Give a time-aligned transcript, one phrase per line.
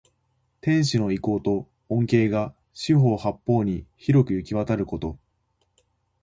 [0.61, 5.19] 天子の威光と恩恵が四方八方に広くゆきわたること。